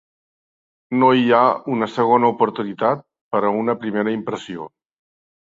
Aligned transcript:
No 1.03 1.09
hi 1.17 1.27
ha 1.39 1.41
una 1.73 1.89
segona 1.97 2.31
oportunitat 2.35 3.05
per 3.37 3.43
a 3.45 3.53
una 3.61 3.77
primera 3.85 4.17
impressió. 4.19 4.69